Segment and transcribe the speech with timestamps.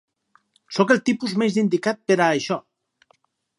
[0.77, 2.61] Sóc el tipus menys indicat per a això.